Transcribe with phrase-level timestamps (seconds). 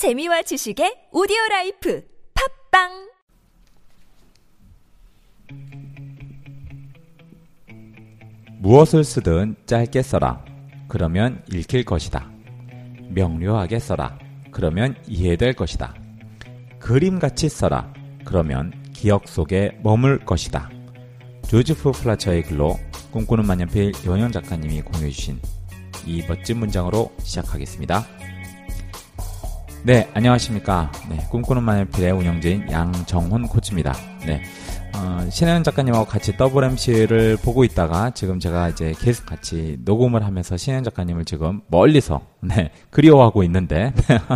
[0.00, 2.02] 재미와 지식의 오디오 라이프
[2.70, 3.10] 팟빵
[8.60, 10.42] 무엇을 쓰든 짧게 써라.
[10.88, 12.30] 그러면 읽힐 것이다.
[13.10, 14.18] 명료하게 써라.
[14.50, 15.94] 그러면 이해될 것이다.
[16.78, 17.92] 그림같이 써라.
[18.24, 20.70] 그러면 기억 속에 머물 것이다.
[21.46, 22.78] 조지프 퓰리처의 글로
[23.12, 25.38] 꿈꾸는 만년필 연영 작가님이 공유해 주신
[26.06, 28.19] 이 멋진 문장으로 시작하겠습니다.
[29.82, 30.92] 네, 안녕하십니까.
[31.08, 33.94] 네, 꿈꾸는 만년필의 운영진 양정훈 코치입니다.
[34.26, 34.42] 네,
[34.94, 40.58] 어, 신혜연 작가님하고 같이 더블 MC를 보고 있다가 지금 제가 이제 계속 같이 녹음을 하면서
[40.58, 43.94] 신혜연 작가님을 지금 멀리서 네, 그리워하고 있는데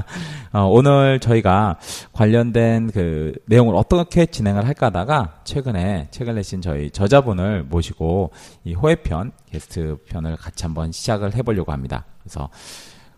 [0.55, 1.79] 어, 오늘 저희가
[2.15, 8.33] 관련된 그 내용을 어떻게 진행을 할까 하다가 최근에 책을 내신 저희 저자분을 모시고
[8.65, 12.07] 이 호혜편 게스트 편을 같이 한번 시작을 해보려고 합니다.
[12.23, 12.49] 그래서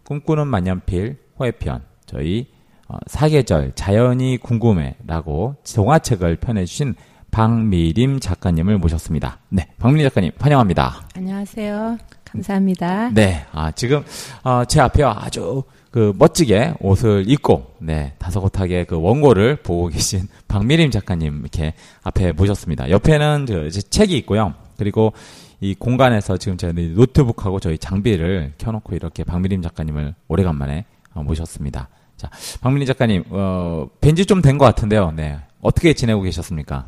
[0.02, 2.46] 꿈꾸는 만년필 호혜편 저희
[2.88, 6.95] 어, 사계절 자연이 궁금해라고 동화책을 펴내주신
[7.32, 9.40] 박미림 작가님을 모셨습니다.
[9.51, 11.09] 네, 박미림 작가님 환영합니다.
[11.15, 11.98] 안녕하세요.
[12.24, 13.10] 감사합니다.
[13.10, 14.04] 네, 아 지금
[14.45, 20.91] 어, 제 앞에 아주 그 멋지게 옷을 입고 네 다소곳하게 그 원고를 보고 계신 박미림
[20.91, 22.91] 작가님 이렇게 앞에 모셨습니다.
[22.91, 24.54] 옆에는 저 이제 책이 있고요.
[24.79, 25.13] 그리고
[25.60, 30.85] 이 공간에서 지금 제가 노트북하고 저희 장비를 켜놓고 이렇게 박미림 작가님을 오래간만에 어,
[31.23, 31.89] 모셨습니다.
[32.17, 35.11] 자, 박민희 작가님, 어, 뵌지 좀 된 것 같은데요.
[35.13, 35.39] 네.
[35.61, 36.87] 어떻게 지내고 계셨습니까?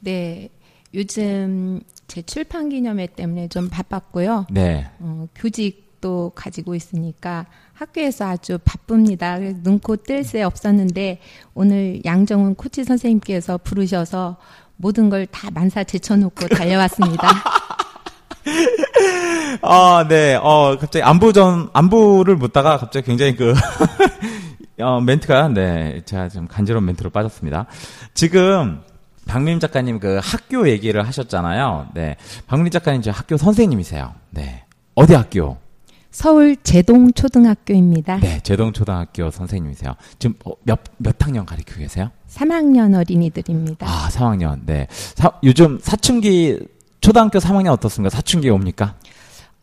[0.00, 0.48] 네.
[0.94, 4.46] 요즘 제 출판 기념회 때문에 좀 바빴고요.
[4.50, 4.90] 네.
[4.98, 9.38] 어, 교직도 가지고 있으니까 학교에서 아주 바쁩니다.
[9.38, 11.20] 눈코 뜰 새 없었는데
[11.54, 14.36] 오늘 양정훈 코치 선생님께서 부르셔서
[14.76, 17.28] 모든 걸 다 만사 제쳐놓고 달려왔습니다.
[19.62, 20.34] 아, 네.
[20.36, 23.54] 어, 갑자기 안부 전, 안부를 묻다가 갑자기 굉장히 그,
[24.80, 26.00] 어, 멘트가, 네.
[26.04, 27.66] 제가 좀 간지러운 멘트로 빠졌습니다.
[28.14, 28.80] 지금,
[29.26, 31.88] 박민 작가님 그 학교 얘기를 하셨잖아요.
[31.94, 32.16] 네.
[32.46, 34.12] 박민 작가님 저 학교 선생님이세요.
[34.30, 34.64] 네.
[34.96, 35.56] 어디 학교?
[36.10, 38.18] 서울 제동초등학교입니다.
[38.18, 38.40] 네.
[38.42, 39.94] 제동초등학교 선생님이세요.
[40.18, 42.10] 지금 어, 몇, 몇 학년 가르치고 계세요?
[42.28, 43.86] 3학년 어린이들입니다.
[43.86, 44.62] 아, 3학년.
[44.66, 44.88] 네.
[44.90, 46.58] 사, 요즘 사춘기,
[47.00, 48.14] 초등학교 3학년 어떻습니까?
[48.14, 48.94] 사춘기 옵니까?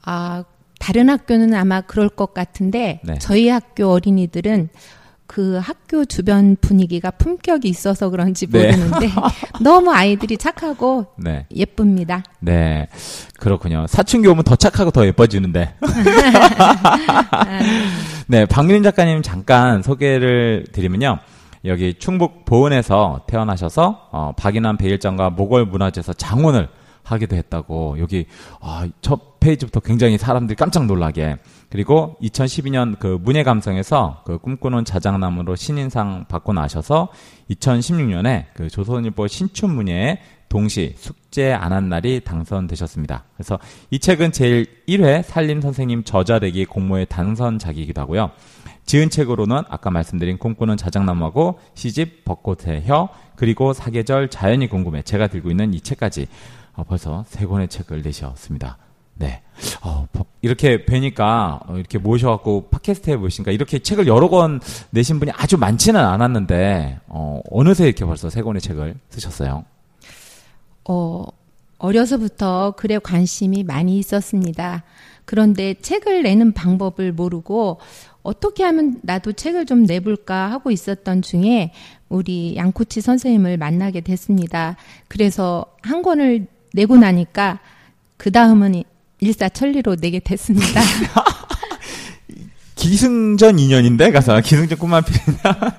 [0.03, 0.43] 아,
[0.79, 3.17] 다른 학교는 아마 그럴 것 같은데 네.
[3.19, 4.69] 저희 학교 어린이들은
[5.27, 8.71] 그 학교 주변 분위기가 품격이 있어서 그런지 네.
[8.71, 9.09] 모르는데
[9.61, 11.45] 너무 아이들이 착하고 네.
[11.53, 12.23] 예쁩니다.
[12.39, 12.87] 네.
[13.37, 13.85] 그렇군요.
[13.87, 15.75] 사춘기 오면 더 착하고 더 예뻐지는데.
[18.27, 18.45] 네.
[18.45, 21.19] 박민인 작가님 잠깐 소개를 드리면요.
[21.65, 26.69] 여기 충북 보은에서 태어나셔서 어, 박인환 배일장과 모골 문화재에서 장원을
[27.07, 28.25] 하기도 했다고 여기
[28.59, 31.37] 아, 첫 페이지부터 굉장히 사람들이 깜짝 놀라게
[31.69, 37.09] 그리고 2012년 그 문예 감성에서 그 꿈꾸는 자작나무로 신인상 받고 나셔서
[37.51, 40.19] 2016년에 그 조선일보 신춘 문예에
[40.49, 43.25] 동시 숙제 안 한 날이 당선되셨습니다.
[43.35, 43.59] 그래서
[43.91, 48.31] 이 책은 제일 1회 살림 선생님 저자되기 공모의 당선작이기도 하고요.
[48.87, 55.51] 지은 책으로는 아까 말씀드린 꿈꾸는 자작나무하고 시집 벚꽃의 혀 그리고 사계절 자연이 궁금해 제가 들고
[55.51, 56.27] 있는 이 책까지
[56.73, 58.77] 어, 벌써 세 권의 책을 내셨습니다.
[59.15, 59.41] 네.
[59.81, 64.61] 어, 버- 이렇게 뵈니까, 어, 이렇게 모셔갖고 팟캐스트에 모시니까 이렇게 책을 여러 권
[64.91, 69.65] 내신 분이 아주 많지는 않았는데, 어, 어느새 이렇게 벌써 세 권의 책을 쓰셨어요.
[70.87, 71.25] 어,
[71.79, 74.83] 어려서부터 글에 관심이 많이 있었습니다.
[75.25, 77.79] 그런데 책을 내는 방법을 모르고
[78.27, 81.71] 어떻게 하면 나도 책을 좀 내볼까 하고 있었던 중에
[82.09, 84.75] 우리 양코치 선생님을 만나게 됐습니다.
[85.07, 87.59] 그래서 한 권을 내고 나니까
[88.17, 88.83] 그 다음은
[89.21, 90.81] 일사천리로 내게 됐습니다.
[92.75, 95.77] 기승전 인연인데 가서 기승전 꿈만 피냐?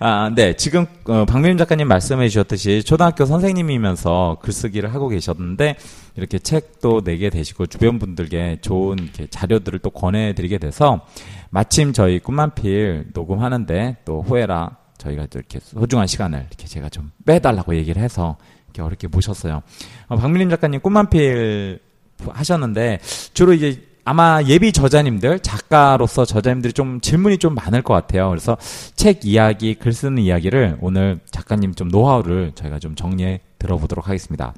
[0.00, 0.54] 아, 네.
[0.54, 5.76] 지금 어, 박민림 작가님 말씀해 주셨듯이 초등학교 선생님이면서 글쓰기를 하고 계셨는데
[6.16, 11.06] 이렇게 책도 내게 되시고 주변 분들께 좋은 이렇게 자료들을 또 권해 드리게 돼서
[11.54, 17.76] 마침 저희 꿈만필 녹음하는데 또 호혜라 저희가 또 이렇게 소중한 시간을 이렇게 제가 좀 빼달라고
[17.76, 19.62] 얘기를 해서 이렇게 어렵게 모셨어요.
[20.08, 21.78] 어, 박민림 작가님 꿈만필
[22.28, 22.98] 하셨는데
[23.34, 28.30] 주로 이제 아마 예비 저자님들 작가로서 저자님들이 좀 질문이 좀 많을 것 같아요.
[28.30, 28.56] 그래서
[28.96, 34.54] 책 이야기, 글 쓰는 이야기를 오늘 작가님 좀 노하우를 저희가 좀 정리해 들어보도록 하겠습니다.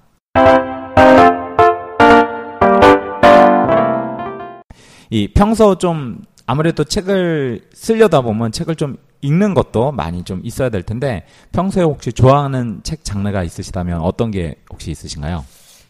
[5.10, 10.82] 이 평소 좀 아무래도 책을 쓰려다 보면 책을 좀 읽는 것도 많이 좀 있어야 될
[10.82, 15.44] 텐데 평소에 혹시 좋아하는 책 장르가 있으시다면 어떤 게 혹시 있으신가요?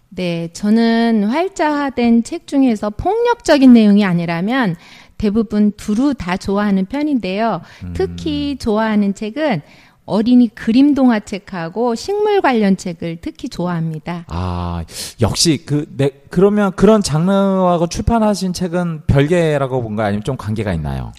[0.09, 4.77] 네, 저는 활자화된 책 중에서 폭력적인 내용이 아니라면
[5.19, 7.61] 대부분 두루 다 좋아하는 편인데요.
[7.95, 9.63] 특히 좋아하는 책은
[10.07, 14.25] 어린이 그림 동화책하고 식물 관련 책을 특히 좋아합니다.
[14.29, 14.85] 아,
[15.21, 21.13] 역시 그, 네, 그러면 그런 장르하고 출판하신 책은 별개라고 본거 아니면 좀 관계가 있나요?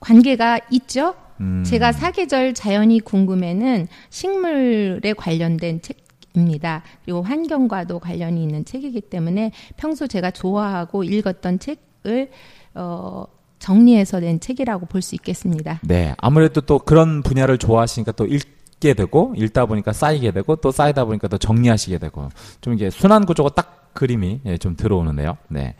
[0.00, 1.14] 관계가 있죠?
[1.40, 1.62] 음.
[1.64, 6.02] 제가 사계절 자연이 궁금해는 식물에 관련된 책
[6.34, 6.82] 입니다.
[7.04, 12.30] 그리고 환경과도 관련이 있는 책이기 때문에 평소 제가 좋아하고 읽었던 책을
[12.74, 13.26] 어,
[13.62, 15.80] 정리해서 낸 책이라고 볼 수 있겠습니다.
[15.82, 21.04] 네, 아무래도 또 그런 분야를 좋아하시니까 또 읽게 되고 읽다 보니까 쌓이게 되고 또 쌓이다
[21.04, 22.28] 보니까 또 정리하시게 되고
[22.60, 25.36] 좀 이게 순환 구조가 딱 그림이 예, 좀 들어오는데요.
[25.48, 25.76] 네.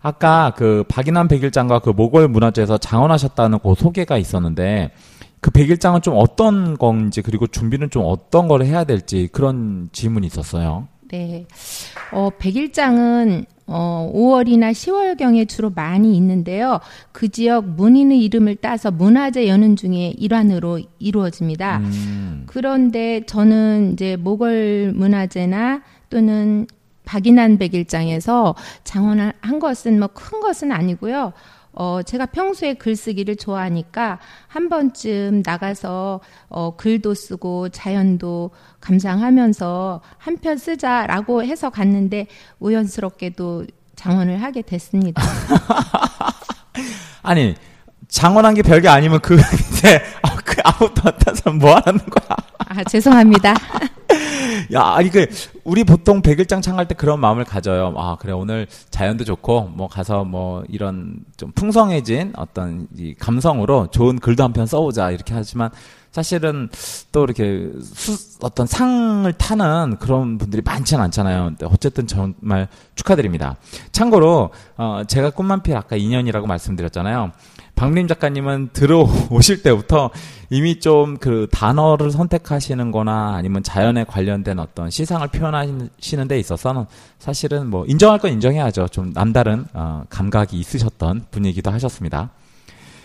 [0.00, 4.90] 아까 그 박인환 백일장과 그 모골 문화재에서 장원하셨다는 그 소개가 있었는데
[5.40, 10.88] 그 백일장은 좀 어떤 건지 그리고 준비는 좀 어떤 걸 해야 될지 그런 질문이 있었어요.
[11.10, 11.46] 네.
[12.12, 16.80] 어, 백일장은 어, 5월이나 10월경에 주로 많이 있는데요.
[17.12, 21.78] 그 지역 문인의 이름을 따서 문화재 연은 중에 일환으로 이루어집니다.
[21.78, 26.66] 음, 그런데 저는 이제 모골 문화재나 또는
[27.04, 28.54] 박인환 백일장에서
[28.84, 31.32] 장원한 것은 뭐 큰 것은 아니고요.
[31.76, 34.18] 어, 제가 평소에 글쓰기를 좋아하니까
[34.48, 38.50] 한 번쯤 나가서 어, 글도 쓰고 자연도
[38.80, 42.26] 감상하면서 한 편 쓰자라고 해서 갔는데
[42.60, 45.22] 우연스럽게도 장원을 하게 됐습니다.
[47.22, 47.54] 아니
[48.08, 49.36] 장원한 게 별게 아니면 그
[49.70, 52.36] 이제 아, 그 아무것도 안 따서 뭐 하는 거야?
[52.58, 53.54] 아, 죄송합니다.
[54.72, 55.26] 야, 아니 그
[55.64, 57.92] 우리 보통 백일장 창할 때 그런 마음을 가져요.
[57.96, 64.18] 아, 그래 오늘 자연도 좋고 뭐 가서 뭐 이런 좀 풍성해진 어떤 이 감성으로 좋은
[64.18, 65.70] 글도 한 편 써보자 이렇게 하지만
[66.12, 66.70] 사실은
[67.12, 71.44] 또 이렇게 수, 어떤 상을 타는 그런 분들이 많지는 않잖아요.
[71.44, 73.56] 근데 어쨌든 정말 축하드립니다.
[73.92, 77.32] 참고로 어 제가 꿈만필 아까 2년이라고 말씀드렸잖아요.
[77.76, 80.10] 박림 작가님은 들어오실 때부터
[80.50, 86.86] 이미 좀 그 단어를 선택하시는 거나 아니면 자연에 관련된 어떤 시상을 표현하시는 데 있어서는
[87.18, 88.88] 사실은 뭐 인정할 건 인정해야죠.
[88.88, 92.30] 좀 남다른 어, 감각이 있으셨던 분이기도 하셨습니다.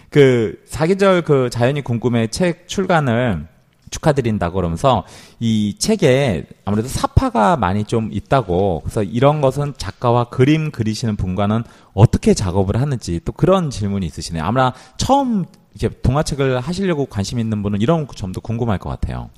[0.09, 3.47] 그 사계절 그 자연이 궁금해 책 출간을
[3.91, 5.05] 축하드린다고 그러면서
[5.39, 12.33] 이 책에 아무래도 사파가 많이 좀 있다고 그래서 이런 것은 작가와 그림 그리시는 분과는 어떻게
[12.33, 14.43] 작업을 하는지 또 그런 질문이 있으시네요.
[14.43, 15.45] 아마 처음
[15.75, 19.29] 이제 동화책을 하시려고 관심 있는 분은 이런 점도 궁금할 것 같아요.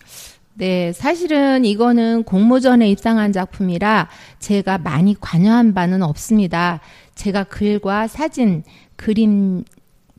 [0.55, 4.07] 네, 사실은 이거는 공모전에 입상한 작품이라
[4.39, 6.79] 제가 많이 관여한 바는 없습니다.
[7.15, 8.63] 제가 글과 사진,
[8.95, 9.63] 그림,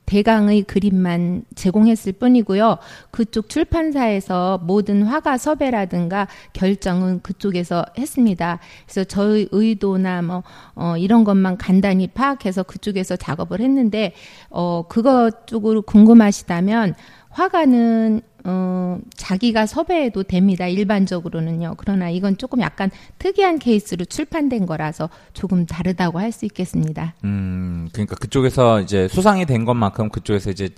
[0.06, 2.79] 대강의 그림만 제공했을 뿐이고요.
[3.11, 8.59] 그쪽 출판사에서 모든 화가 섭외라든가 결정은 그쪽에서 했습니다.
[8.87, 10.43] 그래서 저의 의도나 뭐,
[10.75, 14.12] 어, 이런 것만 간단히 파악해서 그쪽에서 작업을 했는데,
[14.51, 16.95] 어, 그것 쪽으로 궁금하시다면,
[17.35, 20.67] 화가는 어, 자기가 섭외해도 됩니다.
[20.67, 21.75] 일반적으로는요.
[21.79, 27.15] 그러나 이건 조금 약간 특이한 케이스로 출판된 거라서 조금 다르다고 할 수 있겠습니다.
[27.25, 30.71] 음, 그러니까 그쪽에서 이제 수상이 된 것만큼 그쪽에서 이제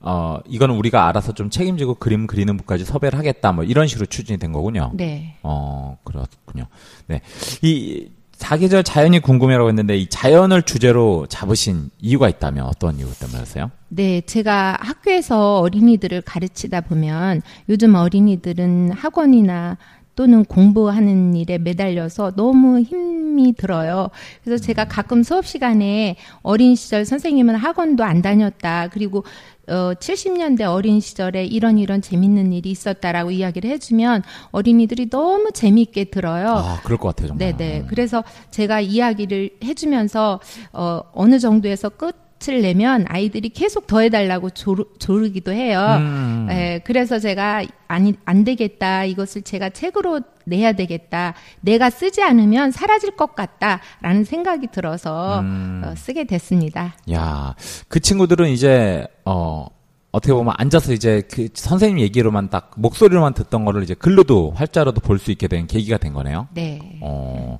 [0.00, 3.52] 어, 이거는 우리가 알아서 좀 책임지고 그림 그리는 분까지 섭외를 하겠다.
[3.52, 4.90] 뭐 이런 식으로 추진이 된 거군요.
[4.94, 5.36] 네.
[5.42, 6.66] 어, 그렇군요.
[7.06, 7.20] 네.
[7.62, 8.08] 이
[8.44, 13.70] 사계절 자연이 궁금해라고 했는데 이 자연을 주제로 잡으신 이유가 있다면 어떤 이유 때문이었어요?
[13.88, 19.78] 네, 제가 학교에서 어린이들을 가르치다 보면 요즘 어린이들은 학원이나
[20.14, 24.10] 또는 공부하는 일에 매달려서 너무 힘이 들어요.
[24.44, 28.88] 그래서 제가 가끔 수업 시간에 어린 시절 선생님은 학원도 안 다녔다.
[28.92, 29.24] 그리고
[29.68, 36.48] 어 70년대 어린 시절에 이런 이런 재밌는 일이 있었다라고 이야기를 해주면 어린이들이 너무 재미있게 들어요.
[36.56, 37.56] 아, 그럴 것 같아요, 정말.
[37.56, 37.86] 네네.
[37.88, 40.40] 그래서 제가 이야기를 해주면서
[40.72, 45.80] 어 어느 정도에서 끝 을 내면 아이들이 계속 더 해달라고 조르, 조르기도 해요.
[45.98, 46.46] 음.
[46.50, 49.04] 예, 그래서 제가 아니 안 되겠다.
[49.04, 51.34] 이것을 제가 책으로 내야 되겠다.
[51.60, 55.82] 내가 쓰지 않으면 사라질 것 같다라는 생각이 들어서 음.
[55.84, 56.94] 어, 쓰게 됐습니다.
[57.12, 57.54] 야,
[57.88, 59.66] 그 친구들은 이제 어
[60.12, 65.18] 어떻게 보면 앉아서 이제 그 선생님 얘기로만 딱 목소리로만 듣던 거를 이제 글로도 활자로도 볼
[65.18, 66.46] 수 있게 된 계기가 된 거네요.
[66.54, 66.98] 네.
[67.00, 67.58] 어,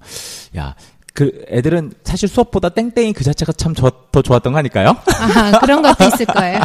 [0.56, 0.76] 야,
[1.14, 4.96] 그 애들은 사실 수업보다 땡땡이 그 자체가 참 더 좋았던 거 아닐까요?
[5.06, 6.60] 아, 그런 것도 있을 거예요.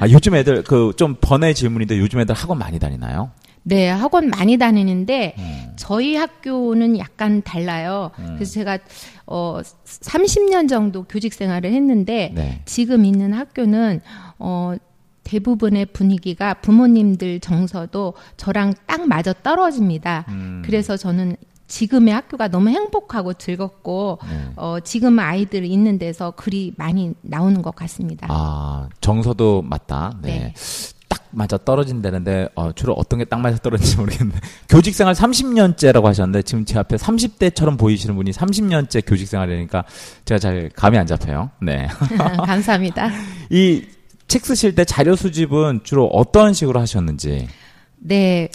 [0.00, 3.30] 아, 요즘 애들 그 좀 번외 질문인데 요즘 애들 학원 많이 다니나요?
[3.62, 5.72] 네, 학원 많이 다니는데 음.
[5.76, 8.10] 저희 학교는 약간 달라요.
[8.34, 8.78] 그래서 제가
[9.26, 12.62] 어 30년 정도 교직 생활을 했는데 네.
[12.64, 14.00] 지금 있는 학교는
[14.38, 14.74] 어
[15.24, 20.24] 대부분의 분위기가 부모님들 정서도 저랑 딱 맞아 떨어집니다.
[20.28, 20.62] 음.
[20.64, 21.36] 그래서 저는
[21.70, 24.52] 지금의 학교가 너무 행복하고 즐겁고 네.
[24.56, 28.26] 어, 지금 아이들 있는 데서 글이 많이 나오는 것 같습니다.
[28.28, 30.18] 아, 정서도 맞다.
[30.20, 30.28] 네.
[30.38, 30.54] 네.
[31.08, 36.42] 딱 맞아 떨어진다는데 어, 주로 어떤 게 딱 맞아 떨어지는지 모르겠는데 교직 생활 30년째라고 하셨는데
[36.42, 39.84] 지금 제 앞에 30대처럼 보이시는 분이 30년째 교직 생활이니까
[40.24, 41.50] 제가 잘 감이 안 잡혀요.
[41.62, 41.88] 네.
[42.44, 43.10] 감사합니다.
[43.50, 43.82] 이
[44.30, 47.48] 책 쓰실 때 자료 수집은 주로 어떤 식으로 하셨는지.
[47.98, 48.48] 네.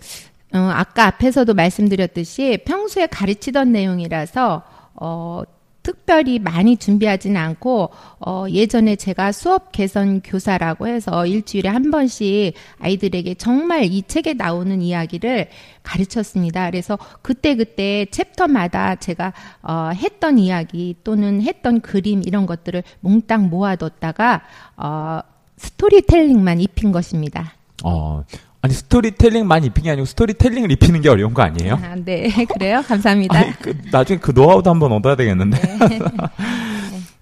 [0.55, 4.63] 어, 아까 앞에서도 말씀드렸듯이 평소에 가르치던 내용이라서
[4.95, 5.43] 어,
[5.83, 13.35] 특별히 많이 준비하지는 않고 어, 예전에 제가 수업 개선 교사라고 해서 일주일에 한 번씩 아이들에게
[13.35, 15.49] 정말 이 책에 나오는 이야기를
[15.83, 16.71] 가르쳤습니다.
[16.71, 24.41] 그래서 그때 그때 챕터마다 제가 어, 했던 이야기 또는 했던 그림 이런 것들을 몽땅 모아뒀다가
[24.77, 25.19] 어,
[25.57, 27.53] 스토리텔링만 입힌 것입니다.
[27.83, 28.23] 어,
[28.65, 31.75] 아니 스토리텔링만 입힌 게 아니고 스토리텔링을 입히는 게 어려운 거 아니에요?
[31.75, 32.81] 아, 네, 그래요?
[32.81, 33.37] 감사합니다.
[33.37, 35.61] 아니, 그, 나중에 그 노하우도 한번 얻어야 되겠는데.
[35.61, 35.99] 네.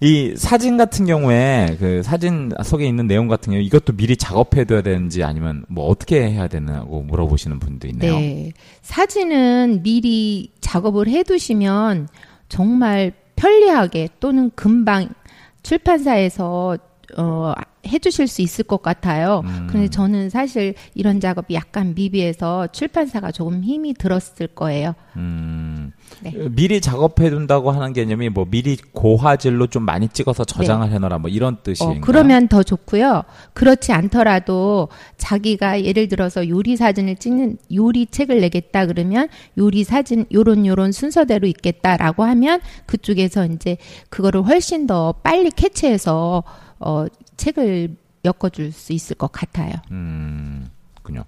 [0.00, 5.22] 이 사진 같은 경우에 그 사진 속에 있는 내용 같은 경우 이것도 미리 작업해둬야 되는지
[5.22, 8.16] 아니면 뭐 어떻게 해야 되냐고 물어보시는 분도 있네요.
[8.16, 8.52] 네.
[8.80, 12.08] 사진은 미리 작업을 해두시면
[12.48, 15.10] 정말 편리하게 또는 금방
[15.62, 16.78] 출판사에서
[17.16, 17.52] 어,
[17.86, 19.42] 해주실 수 있을 것 같아요.
[19.44, 19.66] 음.
[19.70, 24.94] 근데 저는 사실 이런 작업이 약간 미비해서 출판사가 조금 힘이 들었을 거예요.
[25.16, 26.32] 음, 네.
[26.50, 31.62] 미리 작업해둔다고 하는 개념이 뭐 미리 고화질로 좀 많이 찍어서 저장을 해놓으라 뭐 이런 어,
[31.62, 32.00] 뜻인가요?
[32.00, 33.22] 그러면 더 좋고요.
[33.52, 40.66] 그렇지 않더라도 자기가 예를 들어서 요리 사진을 찍는 요리 책을 내겠다 그러면 요리 사진 요런
[40.66, 43.76] 요런 순서대로 있겠다라고 하면 그쪽에서 이제
[44.10, 46.42] 그거를 훨씬 더 빨리 캐치해서
[46.80, 49.74] 어, 책을 엮어줄 수 있을 것 같아요.
[49.90, 51.24] 음, 그렇군요.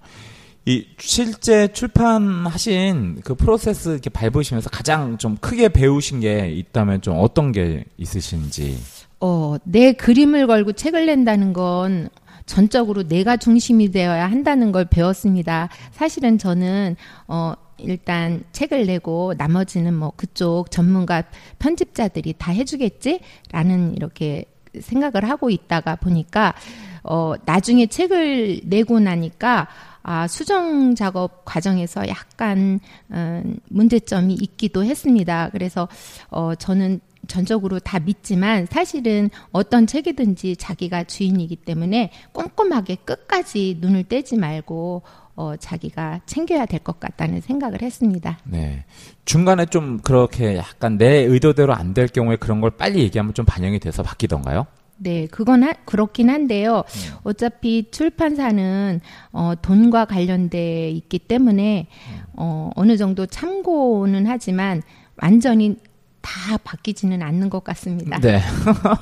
[0.65, 7.53] 이 실제 출판하신 그 프로세스 이렇게 밟으시면서 가장 좀 크게 배우신 게 있다면 좀 어떤
[7.53, 8.77] 게 있으신지.
[9.21, 12.09] 어, 내 그림을 걸고 책을 낸다는 건
[12.47, 15.69] 전적으로 내가 중심이 되어야 한다는 걸 배웠습니다.
[15.93, 16.97] 사실은 저는
[17.29, 21.23] 어 일단 책을 내고 나머지는 뭐 그쪽 전문가
[21.59, 24.45] 편집자들이 다 해주겠지라는 이렇게
[24.81, 26.55] 생각을 하고 있다가 보니까
[27.03, 29.69] 어 나중에 책을 내고 나니까
[30.03, 32.81] 아 수정 작업 과정에서 약간
[33.11, 35.51] 음, 문제점이 있기도 했습니다.
[35.53, 35.89] 그래서
[36.31, 44.37] 어 저는 전적으로 다 믿지만 사실은 어떤 책이든지 자기가 주인이기 때문에 꼼꼼하게 끝까지 눈을 떼지
[44.37, 45.03] 말고
[45.37, 48.39] 어, 자기가 챙겨야 될 것 같다는 생각을 했습니다.
[48.45, 48.85] 네.
[49.27, 53.79] 중간에 좀 그렇게 약간 내 의도대로 안 될 경우에 그런 걸 빨리 얘기하면 좀 반영이
[53.81, 54.67] 돼서 바뀌던가요?
[54.99, 56.83] 네, 그건 하, 그렇긴 한데요.
[57.23, 59.01] 어차피 출판사는
[59.33, 61.87] 어, 돈과 관련돼 있기 때문에
[62.33, 64.83] 어, 어느 정도 참고는 하지만
[65.21, 65.77] 완전히
[66.23, 68.19] 다 바뀌지는 않는 것 같습니다.
[68.21, 68.41] 네.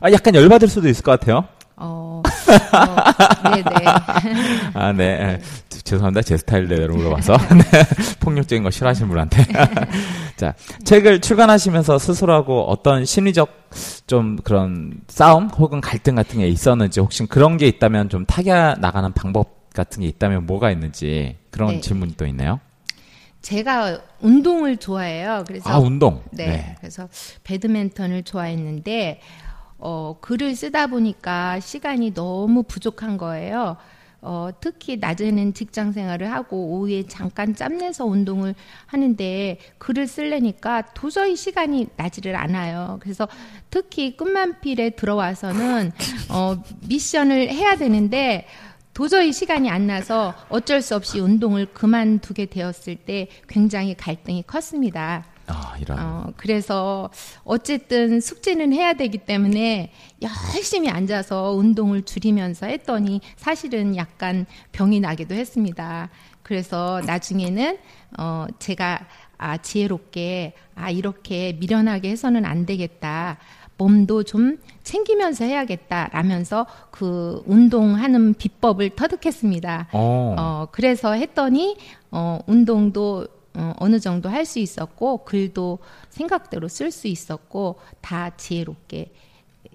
[0.00, 1.44] 아, 약간 열받을 수도 있을 것 같아요.
[1.84, 3.84] 어, 어, 네네.
[4.74, 5.04] 아, 네.
[5.04, 5.40] 예.
[5.82, 6.22] 죄송합니다.
[6.22, 7.36] 제 스타일대로 물어봐서.
[7.56, 7.84] 네.
[8.20, 9.44] 폭력적인 거 싫어하시는 분한테.
[10.36, 13.70] 자, 책을 출간하시면서 스스로하고 어떤 심리적
[14.06, 19.12] 좀 그런 싸움 혹은 갈등 같은 게 있었는지 혹시 그런 게 있다면 좀 타겨 나가는
[19.12, 21.80] 방법 같은 게 있다면 뭐가 있는지 그런 네.
[21.80, 22.60] 질문이 또 있네요.
[23.40, 25.42] 제가 운동을 좋아해요.
[25.48, 26.22] 그래서 아, 운동.
[26.30, 26.76] 네.
[26.78, 27.08] 그래서
[27.42, 29.20] 배드민턴을 좋아했는데
[29.84, 33.76] 어, 글을 쓰다 보니까 시간이 너무 부족한 거예요.
[34.24, 38.54] 어, 특히 낮에는 직장 생활을 하고 오후에 잠깐 짬내서 운동을
[38.86, 42.98] 하는데 글을 쓰려니까 도저히 시간이 나지를 않아요.
[43.02, 43.26] 그래서
[43.70, 45.90] 특히 끝만필에 들어와서는
[46.30, 48.46] 어, 미션을 해야 되는데
[48.94, 55.24] 도저히 시간이 안 나서 어쩔 수 없이 운동을 그만두게 되었을 때 굉장히 갈등이 컸습니다.
[55.46, 55.98] 아, 이런.
[55.98, 57.10] 어, 그래서
[57.44, 66.10] 어쨌든 숙제는 해야 되기 때문에 열심히 앉아서 운동을 줄이면서 했더니 사실은 약간 병이 나기도 했습니다.
[66.42, 67.78] 그래서 나중에는
[68.18, 69.06] 어, 제가
[69.38, 73.38] 아, 지혜롭게 아, 이렇게 미련하게 해서는 안 되겠다.
[73.76, 76.10] 몸도 좀 챙기면서 해야겠다.
[76.12, 79.88] 라면서 그 운동하는 비법을 터득했습니다.
[79.92, 80.36] 어.
[80.38, 81.76] 어, 그래서 했더니,
[82.12, 85.78] 어, 운동도 어, 어느 정도 할 수 있었고, 글도
[86.10, 89.12] 생각대로 쓸 수 있었고, 다 지혜롭게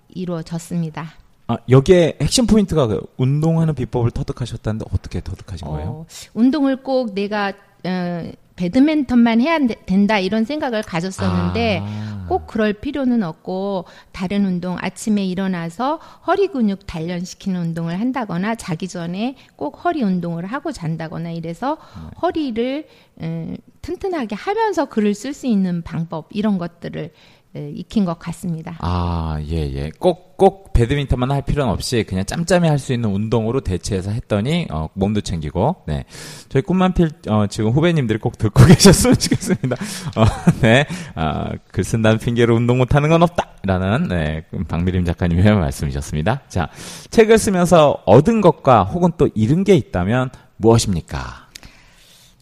[0.10, 1.14] 이루어졌습니다.
[1.48, 5.90] 아, 여기에 핵심 포인트가 그 운동하는 비법을 터득하셨다는데 어떻게 터득하신 거예요?
[5.90, 7.54] 어, 운동을 꼭 내가,
[7.86, 12.17] 어, 배드민턴만 해야 되- 된다 이런 생각을 가졌었는데 아.
[12.28, 19.36] 꼭 그럴 필요는 없고 다른 운동 아침에 일어나서 허리 근육 단련시키는 운동을 한다거나 자기 전에
[19.56, 21.78] 꼭 허리 운동을 하고 잔다거나 이래서
[22.22, 22.88] 허리를
[23.22, 27.12] 음, 튼튼하게 하면서 글을 쓸 수 있는 방법 이런 것들을 에,
[27.56, 28.76] 익힌 것 같습니다.
[28.80, 29.90] 아, 예, 예.
[29.98, 34.90] 꼭, 꼭 배드민턴만 할 필요는 없이 그냥 짬짬이 할 수 있는 운동으로 대체해서 했더니, 어,
[34.94, 36.04] 몸도 챙기고, 네.
[36.50, 39.76] 저희 꿈만필, 어, 지금 후배님들이 꼭 듣고 계셨으면 좋겠습니다.
[40.16, 40.26] 어,
[40.62, 40.86] 네.
[41.16, 43.48] 아, 글 쓴다는 핑계로 운동 못하는 건 없다!
[43.64, 44.44] 라는, 네.
[44.68, 46.44] 박미림 작가님의 말씀이셨습니다.
[46.48, 46.70] 자,
[47.10, 51.48] 책을 쓰면서 얻은 것과 혹은 또 잃은 게 있다면 무엇입니까?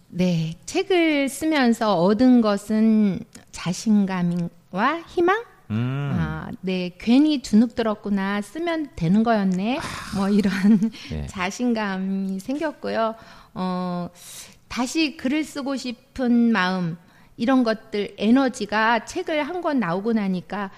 [0.10, 3.20] 네, 책을 쓰면서 얻은 것은
[3.52, 5.42] 자신감 과 희망?
[5.72, 9.80] 음, 아, 네, 괜히 주눅 들었구나, 쓰면 되는 거였네,
[10.18, 10.52] 뭐 이런
[11.10, 11.26] 네.
[11.28, 13.16] 자신감이 생겼고요.
[13.54, 14.10] 어,
[14.68, 16.98] 다시 글을 쓰고 싶은 마음,
[17.38, 20.72] 이런 것들, 에너지가 책을 한 권 나오고 나니까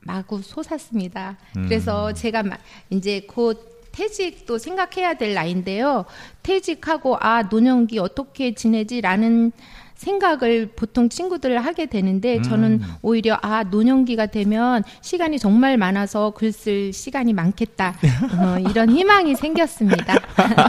[0.00, 1.36] 마구 솟았습니다.
[1.54, 2.58] 그래서 제가 마-
[2.90, 6.04] 이제 곧 퇴직도 생각해야 될 나이인데요.
[6.42, 9.52] 퇴직하고, 아, 노년기 어떻게 지내지라는
[9.98, 16.92] 생각을 보통 친구들 하게 되는데 저는 오히려 아 노년기가 되면 시간이 정말 많아서 글 쓸
[16.92, 17.94] 시간이 많겠다
[18.38, 20.14] 어, 이런 희망이 생겼습니다.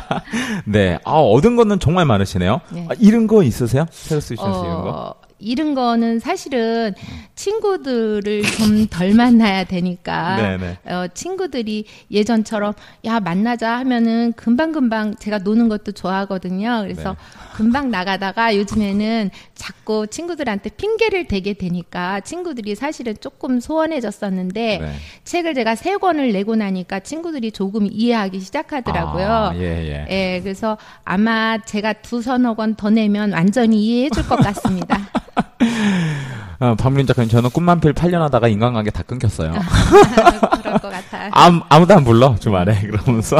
[0.65, 0.99] 네.
[1.05, 2.59] 아, 얻은 거는 정말 많으시네요.
[2.71, 2.87] 네.
[2.89, 3.85] 아, 잃은 거 있으세요?
[3.91, 4.89] 새로 쓰시면서 잃은 거?
[4.89, 6.93] 어, 잃은 거는 사실은
[7.35, 10.77] 친구들을 좀 덜 만나야 되니까 네네.
[10.85, 12.73] 어, 친구들이 예전처럼
[13.05, 16.81] 야 만나자 하면은 금방 금방 제가 노는 것도 좋아하거든요.
[16.83, 17.15] 그래서 네.
[17.59, 24.93] 금방 나가다가 요즘에는 자꾸 친구들한테 핑계를 대게 되니까 친구들이 사실은 조금 소원해졌었는데 네.
[25.25, 29.27] 책을 제가 세 권을 내고 나니까 친구들이 조금 이해하기 시작하더라고요.
[29.27, 30.07] 아, 예, 예.
[30.09, 34.97] 예, 그래서 아마 제가 두 서너 권 더 내면 완전히 이해해 줄 것 같습니다.
[36.61, 39.51] 어, 박민 작가님, 저는 꿈만 필 8년 하다가 인간관계 다 끊겼어요.
[40.61, 41.29] 그럴 것 같아요.
[41.33, 42.79] 아무, 아무도 안 불러, 주말에.
[42.87, 43.37] 그러면서.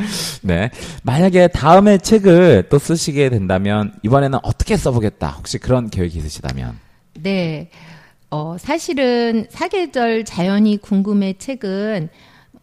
[0.42, 0.70] 네.
[1.02, 5.28] 만약에 다음에 책을 또 쓰시게 된다면, 이번에는 어떻게 써보겠다.
[5.30, 6.78] 혹시 그런 계획이 있으시다면.
[7.22, 7.70] 네.
[8.30, 12.08] 어, 사실은 사계절 자연이 궁금해 책은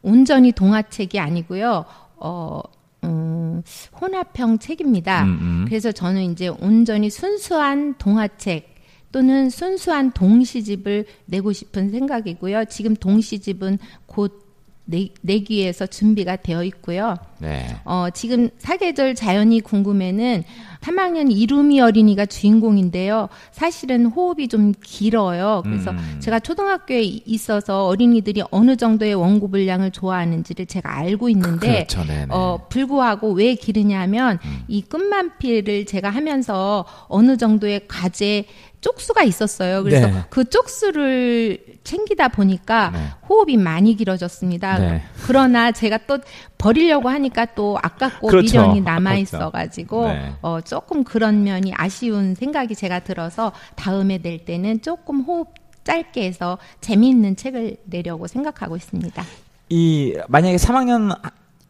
[0.01, 1.85] 온전히 동화책이 아니고요.
[2.15, 2.61] 어,
[3.03, 3.61] 음,
[3.99, 5.23] 혼합형 책입니다.
[5.23, 5.65] 음, 음.
[5.67, 8.75] 그래서 저는 이제 온전히 순수한 동화책
[9.11, 12.65] 또는 순수한 동시집을 내고 싶은 생각이고요.
[12.65, 14.46] 지금 동시집은 곧
[14.89, 17.15] 내, 내기 위해서 준비가 되어 있고요.
[17.39, 17.67] 네.
[17.83, 20.43] 어, 지금 사계절 자연이 궁금해는
[20.81, 23.27] 3학년 이루미 어린이가 주인공인데요.
[23.51, 25.61] 사실은 호흡이 좀 길어요.
[25.65, 26.17] 그래서 음.
[26.19, 32.23] 제가 초등학교에 이- 있어서 어린이들이 어느 정도의 원고 분량을 좋아하는지를 제가 알고 있는데 그렇죠, 네네.
[32.23, 32.27] 음.
[32.31, 38.45] 어, 불구하고 왜 기르냐면 이 끝만피를 제가 하면서 어느 정도의 과제
[38.81, 39.83] 쪽수가 있었어요.
[39.83, 40.23] 그래서 네.
[40.29, 42.99] 그 쪽수를 챙기다 보니까 네.
[43.27, 44.79] 호흡이 많이 길어졌습니다.
[44.79, 45.03] 네.
[45.25, 46.19] 그러나 제가 또
[46.57, 48.61] 버리려고 하니까 또 아깝고 그렇죠.
[48.61, 49.21] 미련이 남아 아깝죠.
[49.21, 50.33] 있어 가지고 네.
[50.41, 56.57] 어, 조금 그런 면이 아쉬운 생각이 제가 들어서 다음에 낼 때는 조금 호흡 짧게 해서
[56.81, 59.23] 재미있는 책을 내려고 생각하고 있습니다.
[59.69, 61.17] 이, 만약에 3학년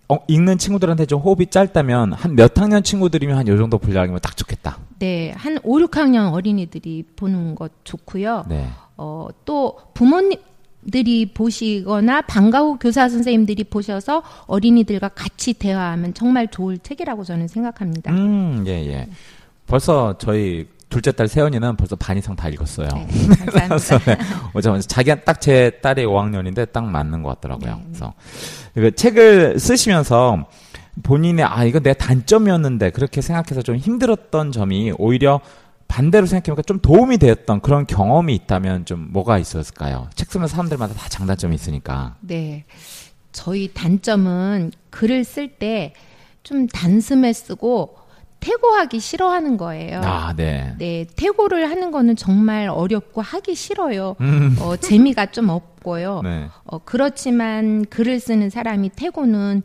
[0.10, 4.38] 어, 읽는 친구들한테 좀 호흡이 짧다면, 한 몇 학년 친구들이면 한 요 정도 분량이면 딱
[4.38, 4.78] 좋겠다.
[5.00, 8.46] 네, 한 5, 6학년 어린이들이 보는 것 좋고요.
[8.48, 8.70] 네.
[8.96, 10.40] 어, 또 부모님
[10.90, 18.14] 들이 보시거나 방과 후 교사 선생님들이 보셔서 어린이들과 같이 대화하면 정말 좋을 책이라고 저는 생각합니다.
[18.14, 19.10] 음, 예, 예.
[19.66, 22.88] 벌써 저희 둘째 딸 세연이는 벌써 반 이상 다 읽었어요.
[22.94, 23.08] 네.
[23.68, 24.18] 그래서 네,
[24.54, 27.76] 오자마자 자기 딱제 딸이 5학년인데 딱 맞는 것 같더라고요.
[27.76, 27.84] 네.
[27.88, 28.14] 그래서
[28.74, 30.46] 그 책을 쓰시면서
[31.04, 35.42] 본인의 아 이거 내 단점이었는데 그렇게 생각해서 좀 힘들었던 점이 오히려
[35.88, 40.10] 반대로 생각해보니까 좀 도움이 되었던 그런 경험이 있다면 좀 뭐가 있었을까요?
[40.16, 42.16] 책 쓰면 사람들마다 다 장단점이 있으니까.
[42.22, 42.66] 네.
[43.32, 45.94] 저희 단점은 글을 쓸 때
[46.48, 47.98] 좀 단숨에 쓰고
[48.40, 50.02] 태고하기 싫어하는 거예요.
[50.04, 50.76] 아, 네.
[50.78, 54.16] 네, 태고를 하는 거는 정말 어렵고 하기 싫어요.
[54.22, 54.56] 음.
[54.60, 56.22] 어, 재미가 좀 없고요.
[56.24, 56.48] 네.
[56.66, 59.64] 어, 그렇지만 글을 쓰는 사람이 태고는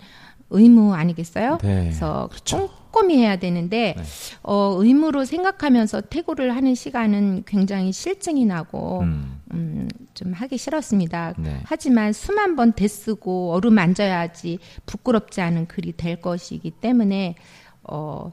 [0.50, 1.58] 의무 아니겠어요?
[1.62, 2.68] 네, 그래서 그렇죠.
[2.92, 4.02] 꼼꼼히 해야 되는데 네.
[4.42, 9.40] 어, 의무로 생각하면서 태고를 하는 시간은 굉장히 실증이 나고 음.
[9.54, 11.35] 음, 좀 하기 싫었습니다.
[11.38, 11.61] 네.
[11.64, 17.35] 하지만 수만 번 대쓰고 어루 만져야지 부끄럽지 않은 글이 될 것이기 때문에
[17.82, 18.32] 어,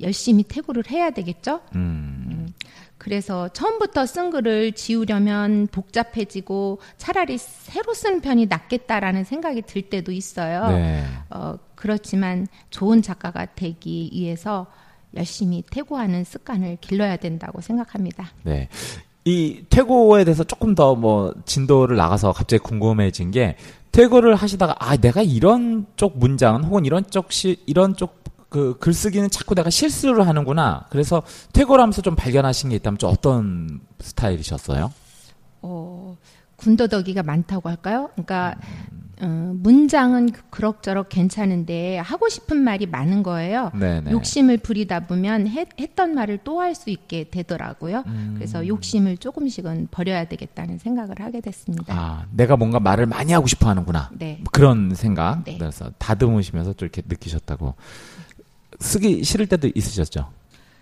[0.00, 1.60] 열심히 태고를 해야 되겠죠?
[1.74, 2.48] 음.
[2.98, 10.68] 그래서 처음부터 쓴 글을 지우려면 복잡해지고 차라리 새로 쓰는 편이 낫겠다라는 생각이 들 때도 있어요.
[10.68, 11.04] 네.
[11.30, 14.66] 어, 그렇지만 좋은 작가가 되기 위해서
[15.14, 18.32] 열심히 퇴고하는 습관을 길러야 된다고 생각합니다.
[18.42, 18.68] 네.
[19.24, 23.56] 이 퇴고에 대해서 조금 더 뭐 진도를 나가서 갑자기 궁금해진 게
[23.92, 28.24] 퇴고를 하시다가 아 내가 이런 쪽 문장은 혹은 이런 쪽 시, 이런 쪽
[28.56, 30.86] 그 글쓰기는 자꾸 내가 실수를 하는구나.
[30.88, 34.90] 그래서 퇴고를 하면서 좀 발견하신 게 있다면 좀 어떤 스타일이셨어요?
[35.60, 36.16] 어,
[36.56, 38.08] 군더더기가 많다고 할까요?
[38.14, 38.54] 그러니까
[39.20, 43.72] 어, 문장은 그럭저럭 괜찮은데 하고 싶은 말이 많은 거예요.
[43.78, 44.10] 네네.
[44.10, 48.04] 욕심을 부리다 보면 했, 던 말을 또 할 수 있게 되더라고요.
[48.06, 48.34] 음.
[48.36, 51.94] 그래서 욕심을 조금씩은 버려야 되겠다는 생각을 하게 됐습니다.
[51.94, 54.10] 아, 내가 뭔가 말을 많이 하고 싶어 하는구나.
[54.14, 54.38] 네.
[54.40, 55.44] 뭐 그런 생각.
[55.44, 55.58] 네.
[55.58, 57.74] 그래서 다듬으시면서 좀 이렇게 느끼셨다고.
[58.80, 60.28] 쓰기 싫을 때도 있으셨죠?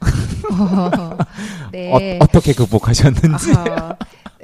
[0.01, 1.19] 어,
[1.73, 2.19] 네.
[2.21, 3.53] 어, 떻게 극복하셨는지.
[3.53, 3.97] 어,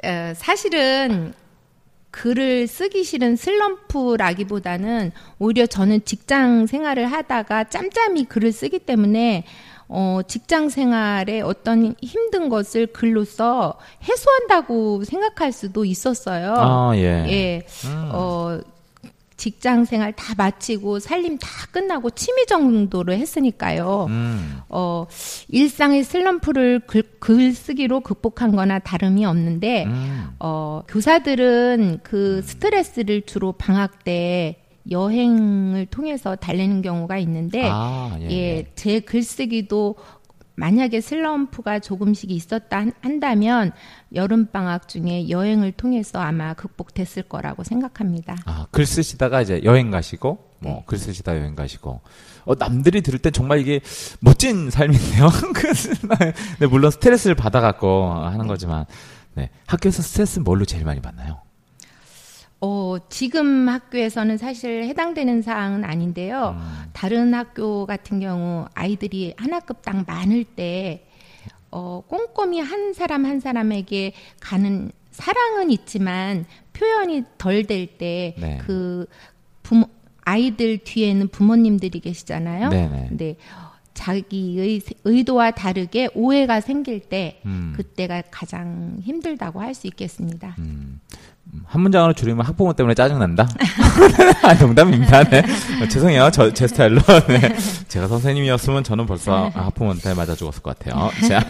[0.03, 1.33] 어, 사실은
[2.11, 9.45] 글을 쓰기 싫은 슬럼프라기보다는 오히려 저는 직장 생활을 하다가 짬짬이 글을 쓰기 때문에
[9.87, 16.53] 어, 직장 생활에 어떤 힘든 것을 글로써 해소한다고 생각할 수도 있었어요.
[16.57, 17.25] 아, 예.
[17.27, 17.61] 예.
[17.85, 18.09] 음.
[18.13, 18.59] 어,
[19.41, 24.05] 직장 생활 다 마치고 살림 다 끝나고 취미 정도로 했으니까요.
[24.07, 24.59] 음.
[24.69, 25.07] 어,
[25.47, 30.27] 일상의 슬럼프를 글, 글 쓰기로 극복한 거나 다름이 없는데, 음.
[30.37, 34.57] 어, 교사들은 그 스트레스를 주로 방학 때
[34.91, 38.29] 여행을 통해서 달래는 경우가 있는데, 아, 예.
[38.29, 39.95] 예, 제 글쓰기도
[40.55, 43.71] 만약에 슬럼프가 조금씩 있었다 한- 한다면
[44.13, 48.35] 여름 방학 중에 여행을 통해서 아마 극복됐을 거라고 생각합니다.
[48.45, 50.83] 아, 글 쓰시다가 이제 여행 가시고, 뭐, 네.
[50.85, 52.01] 글 쓰시다 여행 가시고.
[52.45, 53.79] 어, 남들이 들을 때 정말 이게
[54.19, 55.29] 멋진 삶인데요?
[55.53, 55.67] 그,
[56.59, 58.85] 네, 물론 스트레스를 받아갖고 하는 거지만,
[59.35, 59.49] 네.
[59.67, 61.41] 학교에서 스트레스 뭘로 제일 많이 받나요?
[62.63, 66.55] 어, 지금 학교에서는 사실 해당되는 사항은 아닌데요.
[66.59, 66.89] 음.
[66.93, 71.07] 다른 학교 같은 경우 아이들이 한 학급당 많을 때,
[71.71, 78.59] 어, 꼼꼼히 한 사람 한 사람에게 가는 사랑은 있지만 표현이 덜 될 때, 네.
[78.65, 79.07] 그
[79.63, 79.87] 부모,
[80.23, 82.69] 아이들 뒤에는 부모님들이 계시잖아요.
[82.69, 83.05] 네네.
[83.09, 83.35] 근데
[83.93, 87.73] 자기의 의도와 다르게 오해가 생길 때, 음.
[87.75, 90.55] 그때가 가장 힘들다고 할 수 있겠습니다.
[90.59, 90.99] 음,
[91.65, 93.47] 한 문장으로 줄이면 학부모 때문에 짜증난다?
[94.43, 95.23] 아, 농담입니다.
[95.25, 95.43] 네.
[95.81, 96.29] 어, 죄송해요.
[96.31, 97.01] 저, 제 스타일로.
[97.27, 97.55] 네.
[97.87, 101.09] 제가 선생님이었으면 저는 벌써 아, 학부모한테 맞아 죽었을 것 같아요.
[101.27, 101.45] 자,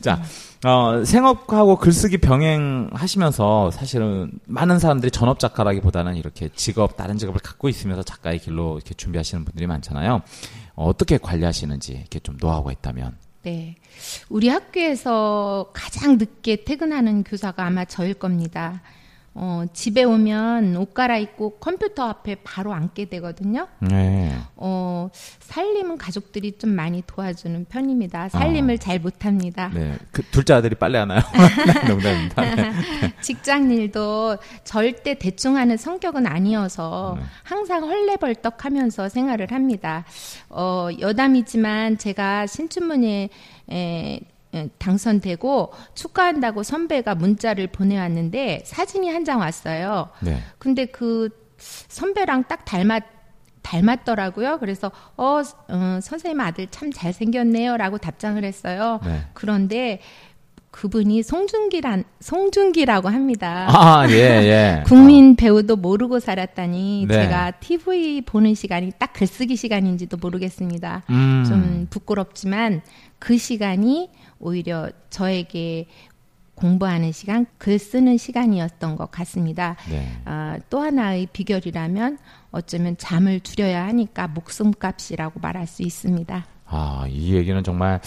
[0.00, 0.22] 자
[0.68, 8.02] 어, 생업하고 글쓰기 병행하시면서 사실은 많은 사람들이 전업 작가라기보다는 이렇게 직업, 다른 직업을 갖고 있으면서
[8.02, 10.22] 작가의 길로 이렇게 준비하시는 분들이 많잖아요.
[10.74, 13.16] 어, 어떻게 관리하시는지 이렇게 좀 노하우가 있다면.
[13.48, 13.76] 네.
[14.28, 18.82] 우리 학교에서 가장 늦게 퇴근하는 교사가 아마 저일 겁니다.
[19.34, 23.68] 어, 집에 오면 옷 갈아입고 컴퓨터 앞에 바로 앉게 되거든요.
[23.78, 24.36] 네.
[24.56, 25.10] 어,
[25.40, 28.30] 살림은 가족들이 좀 많이 도와주는 편입니다.
[28.30, 28.78] 살림을 아.
[28.78, 29.70] 잘 못합니다.
[29.72, 29.96] 네.
[30.10, 31.20] 그 둘째 아들이 빨래 하나요?
[31.88, 32.54] 농담입니다.
[32.54, 32.72] 네.
[33.22, 37.24] 직장 일도 절대 대충 하는 성격은 아니어서 네.
[37.44, 40.04] 항상 헐레벌떡 하면서 생활을 합니다.
[40.48, 43.28] 어, 여담이지만 제가 신춘문예
[43.70, 44.20] 에, 에,
[44.78, 50.08] 당선되고 축하한다고 선배가 문자를 보내왔는데 사진이 한 장 왔어요.
[50.20, 50.38] 네.
[50.58, 53.02] 근데 그 선배랑 딱 닮았
[53.62, 54.58] 닮았더라고요.
[54.60, 59.00] 그래서 어, 어, 선생님 아들 참 잘생겼네요라고 답장을 했어요.
[59.04, 59.20] 네.
[59.34, 60.00] 그런데
[60.70, 63.66] 그분이 송중기란 송중기라고 합니다.
[63.70, 64.84] 아, 예, 예.
[64.86, 67.14] 국민 배우도 모르고 살았다니 네.
[67.14, 71.02] 제가 TV 보는 시간이 딱 글쓰기 시간인지도 모르겠습니다.
[71.10, 71.44] 음.
[71.48, 72.82] 좀 부끄럽지만
[73.18, 75.86] 그 시간이 오히려 저에게
[76.54, 79.76] 공부하는 시간, 글 쓰는 시간이었던 것 같습니다.
[79.88, 80.10] 네.
[80.24, 82.18] 아, 또 하나의 비결이라면
[82.50, 86.46] 어쩌면 잠을 줄여야 하니까 목숨값이라고 말할 수 있습니다.
[86.66, 88.00] 아, 이 얘기는 정말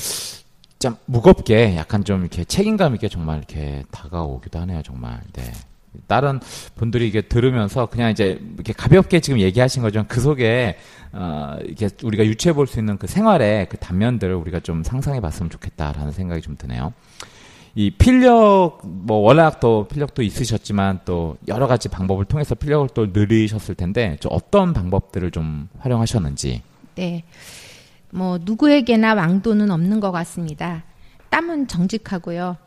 [0.80, 5.22] 참 무겁게 약간 좀 이렇게 책임감 있게 정말 이렇게 다가오기도 하네요, 정말.
[5.34, 5.44] 네.
[6.08, 6.40] 다른
[6.76, 10.78] 분들이 이게 들으면서 그냥 이제 이렇게 가볍게 지금 얘기하신 거지만 그 속에
[11.14, 15.50] 어 이게 우리가 유추해 볼 수 있는 그 생활의 그 단면들을 우리가 좀 상상해 봤으면
[15.50, 16.94] 좋겠다라는 생각이 좀 드네요.
[17.76, 23.76] 이 필력 뭐 워낙 또 필력도 있으셨지만 또 여러 가지 방법을 통해서 필력을 또 늘리셨을
[23.76, 26.62] 텐데 좀 어떤 방법들을 좀 활용하셨는지.
[26.96, 27.24] 네.
[28.10, 30.84] 뭐 누구에게나 왕도는 없는 것 같습니다.
[31.30, 32.58] 땀은 정직하고요.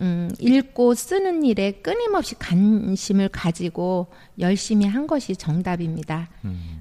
[0.00, 6.28] 음, 읽고 쓰는 일에 끊임없이 관심을 가지고 열심히 한 것이 정답입니다.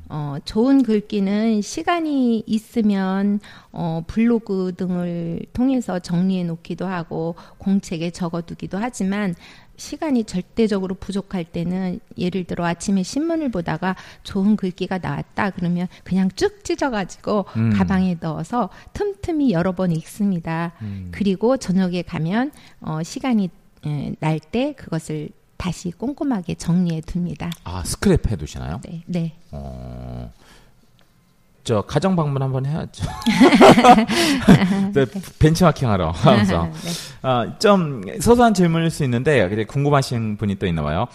[0.09, 3.39] 어, 좋은 글귀는 시간이 있으면
[3.71, 9.35] 어, 블로그 등을 통해서 정리해 놓기도 하고 공책에 적어두기도 하지만
[9.75, 16.63] 시간이 절대적으로 부족할 때는 예를 들어 아침에 신문을 보다가 좋은 글귀가 나왔다 그러면 그냥 쭉
[16.63, 17.73] 찢어가지고 음.
[17.73, 20.73] 가방에 넣어서 틈틈이 여러 번 읽습니다.
[20.81, 21.09] 음.
[21.11, 23.49] 그리고 저녁에 가면 어, 시간이
[24.19, 27.49] 날 때 그것을 다시 꼼꼼하게 정리해 둡니다.
[27.63, 28.79] 아 스크랩 해 두시나요?
[28.83, 29.33] 네, 네.
[29.51, 30.31] 어,
[31.63, 33.05] 저 가정 방문 한번 해야죠.
[34.93, 35.05] 네,
[35.39, 36.71] 벤치마킹하러 하면서 네.
[37.21, 41.07] 아, 좀 소소한 질문일 수 있는데 궁금하신 분이 또 있나 봐요.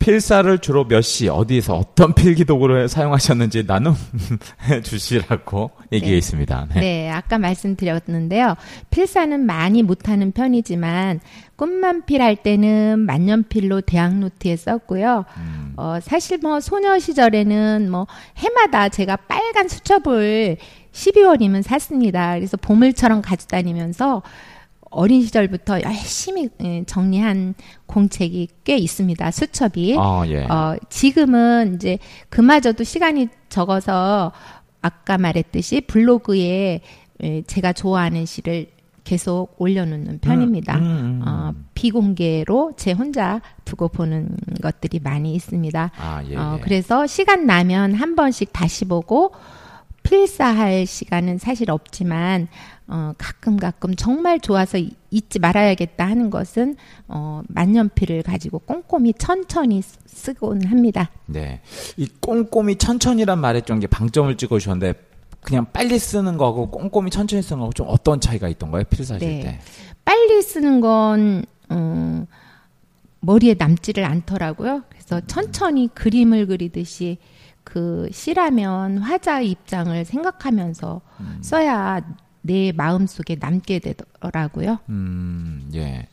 [0.00, 6.18] 필사를 주로 몇 시, 어디에서 어떤 필기 도구를 사용하셨는지 나눔해 주시라고 얘기해 네.
[6.18, 6.68] 있습니다.
[6.74, 6.80] 네.
[6.80, 8.56] 네, 아까 말씀드렸는데요.
[8.88, 11.20] 필사는 많이 못하는 편이지만
[11.56, 15.26] 꽃만필 할 때는 만년필로 대학 노트에 썼고요.
[15.36, 18.06] 음, 어, 사실 뭐 소녀 시절에는 뭐
[18.38, 20.56] 해마다 제가 빨간 수첩을
[20.92, 22.34] 12월이면 샀습니다.
[22.34, 24.22] 그래서 보물처럼 가지고 다니면서
[24.90, 27.54] 어린 시절부터 열심히 예, 정리한
[27.86, 29.30] 공책이 꽤 있습니다.
[29.30, 29.96] 수첩이.
[29.98, 30.44] 아, 예.
[30.44, 31.98] 어, 지금은 이제
[32.28, 34.32] 그마저도 시간이 적어서
[34.82, 36.80] 아까 말했듯이 블로그에
[37.22, 38.66] 에, 제가 좋아하는 시를
[39.04, 40.76] 계속 올려놓는 편입니다.
[40.76, 41.22] 음, 음, 음.
[41.26, 45.90] 어, 비공개로 제 혼자 두고 보는 것들이 많이 있습니다.
[45.96, 46.36] 아, 예.
[46.36, 46.62] 어, 예.
[46.62, 49.32] 그래서 시간 나면 한 번씩 다시 보고
[50.14, 52.48] 필사할 시간은 사실 없지만
[52.88, 56.74] 어, 가끔 가끔 정말 좋아서 이- 잊지 말아야겠다 하는 것은
[57.06, 61.10] 어, 만년필을 가지고 꼼꼼히 천천히 쓰- 쓰곤 합니다.
[61.26, 61.60] 네.
[61.96, 64.94] 이 꼼꼼히 천천히란 말에 좀 방점을 찍어 주셨는데
[65.42, 68.82] 그냥 빨리 쓰는 거하고 꼼꼼히 천천히 쓰는 거하고 좀 어떤 차이가 있던가요?
[68.90, 69.40] 필사하실 네.
[69.40, 69.60] 때.
[70.04, 72.26] 빨리 쓰는 건 어,
[73.20, 74.82] 머리에 남지를 않더라고요.
[74.88, 77.18] 그래서 천천히 그림을 그리듯이
[77.64, 81.00] 그 시라면 화자 입장을 생각하면서
[81.40, 82.00] 써야
[82.42, 84.78] 내 마음 속에 남게 되더라고요.
[84.88, 86.06] 음, 예.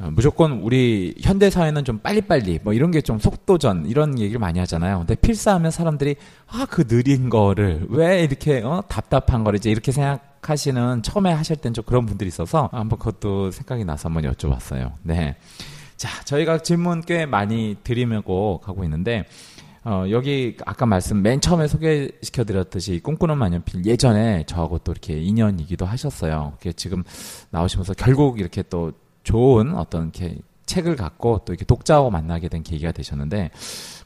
[0.00, 4.58] 어, 무조건 우리 현대 사회는 좀 빨리빨리 뭐 이런 게 좀 속도전 이런 얘기를 많이
[4.58, 4.98] 하잖아요.
[5.00, 6.16] 근데 필사하면 사람들이
[6.48, 11.72] 아 그 느린 거를 왜 이렇게 어 답답한 거를 이제 이렇게 생각하시는 처음에 하실 땐
[11.74, 14.92] 좀 그런 분들이 있어서 한번 그것도 생각이 나서 한번 여쭤봤어요.
[15.02, 15.36] 네.
[15.96, 19.26] 자, 저희가 질문 꽤 많이 드리고 가고 있는데
[19.84, 25.86] 어, 여기 아까 말씀 맨 처음에 소개시켜 드렸듯이 꿈꾸는 만년필 예전에 저하고 또 이렇게 인연이기도
[25.86, 26.52] 하셨어요.
[26.58, 27.02] 그게 지금
[27.50, 32.92] 나오시면서 결국 이렇게 또 좋은 어떤 이렇게 책을 갖고 또 이렇게 독자하고 만나게 된 계기가
[32.92, 33.50] 되셨는데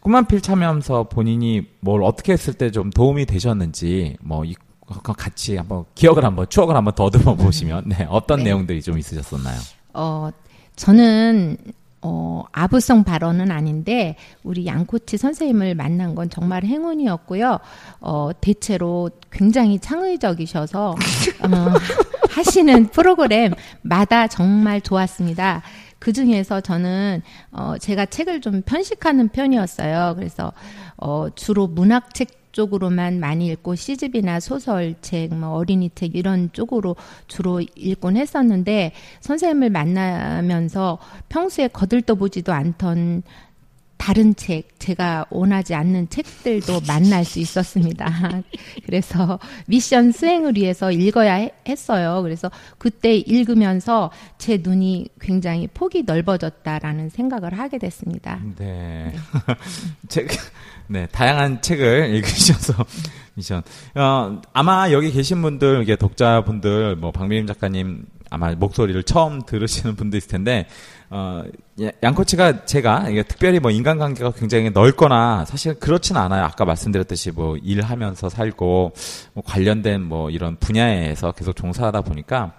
[0.00, 4.54] 꿈만필 참여하면서 본인이 뭘 어떻게 했을 때 좀 도움이 되셨는지 뭐 이,
[5.02, 8.44] 같이 한번 기억을 한번 추억을 한번 더듬어 보시면 네, 어떤 네.
[8.44, 9.58] 내용들이 좀 있으셨었나요?
[9.94, 10.30] 어,
[10.76, 11.56] 저는
[12.06, 17.58] 어, 아부성 발언은 아닌데 우리 양코치 선생님을 만난 건 정말 행운이었고요.
[18.00, 20.94] 어, 대체로 굉장히 창의적이셔서 어,
[22.28, 25.62] 하시는 프로그램마다 정말 좋았습니다.
[25.98, 30.14] 그 중에서 저는 어, 제가 책을 좀 편식하는 편이었어요.
[30.16, 30.52] 그래서
[30.98, 38.16] 어, 주로 문학 책 쪽으로만 많이 읽고 시집이나 소설책, 뭐 어린이책 이런 쪽으로 주로 읽곤
[38.16, 43.22] 했었는데 선생님을 만나면서 평소에 거들떠보지도 않던
[43.96, 48.42] 다른 책, 제가 원하지 않는 책들도 만날 수 있었습니다.
[48.84, 52.20] 그래서 미션 수행을 위해서 읽어야 해- 했어요.
[52.22, 58.40] 그래서 그때 읽으면서 제 눈이 굉장히 폭이 넓어졌다라는 생각을 하게 됐습니다.
[58.58, 59.14] 네.
[60.08, 60.28] 책,
[60.86, 62.84] 네, 다양한 책을 읽으셔서
[63.34, 63.62] 미션.
[63.94, 70.16] 어, 아마 여기 계신 분들, 이게 독자분들, 뭐, 박미림 작가님 아마 목소리를 처음 들으시는 분도
[70.16, 70.66] 있을 텐데,
[71.10, 71.42] 어,
[71.82, 76.44] 야- 양코치가 제가 특별히 뭐 인간관계가 굉장히 넓거나 사실 그렇진 않아요.
[76.44, 78.92] 아까 말씀드렸듯이 뭐 일하면서 살고
[79.34, 82.54] 뭐 관련된 뭐 이런 분야에서 계속 종사하다 보니까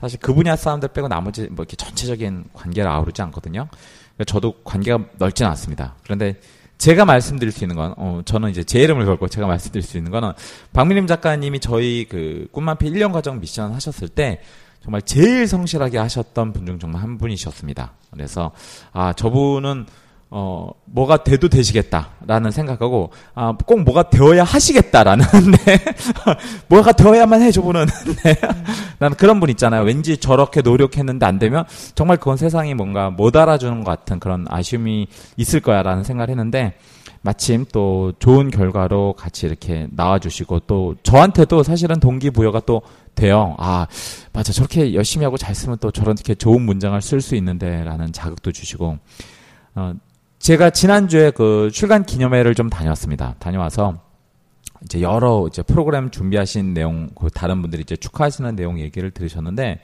[0.00, 3.68] 사실 그 분야 사람들 빼고 나머지 뭐 이렇게 전체적인 관계를 아우르지 않거든요.
[4.16, 5.94] 그러니까 저도 관계가 넓진 않습니다.
[6.04, 6.34] 그런데
[6.78, 10.10] 제가 말씀드릴 수 있는 건, 어, 저는 이제 제 이름을 걸고 제가 말씀드릴 수 있는
[10.10, 10.32] 거는,
[10.72, 14.40] 박미림 작가님이 저희 그 꿈만피 1년 과정 미션 하셨을 때,
[14.82, 17.92] 정말 제일 성실하게 하셨던 분 중 정말 한 분이셨습니다.
[18.10, 18.50] 그래서,
[18.92, 19.86] 아, 저분은,
[20.32, 25.24] 어, 뭐가 돼도 되시겠다라는 생각하고, 아, 꼭 뭐가 되어야 하시겠다라는,
[25.66, 25.78] 네.
[26.68, 27.86] 뭐가 되어야만 해, 저분은.
[28.24, 28.36] 네.
[28.98, 29.82] 나는 그런 분 있잖아요.
[29.82, 31.64] 왠지 저렇게 노력했는데 안 되면
[31.94, 36.74] 정말 그건 세상이 뭔가 못 알아주는 것 같은 그런 아쉬움이 있을 거야 라는 생각을 했는데
[37.22, 42.82] 마침 또 좋은 결과로 같이 이렇게 나와주시고 또 저한테도 사실은 동기부여가 또
[43.14, 43.56] 돼요.
[43.58, 43.86] 아,
[44.32, 44.52] 맞아.
[44.52, 48.98] 저렇게 열심히 하고 잘 쓰면 또 저렇게 좋은 문장을 쓸 수 있는데 라는 자극도 주시고,
[49.74, 49.92] 어,
[50.38, 53.34] 제가 지난주에 그 출간 기념회를 좀 다녔습니다.
[53.38, 53.98] 다녀와서
[54.84, 59.80] 이제 여러 이제 프로그램 준비하신 내용, 그 다른 분들이 이제 축하하시는 내용 얘기를 들으셨는데,